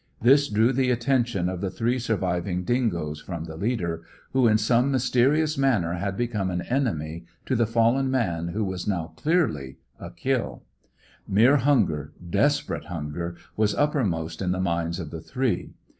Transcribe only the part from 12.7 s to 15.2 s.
hunger, was uppermost in the minds of